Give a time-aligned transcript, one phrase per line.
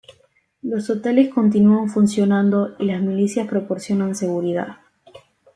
[0.63, 4.77] Los hoteles continúan funcionando y las milicias proporcionan seguridad".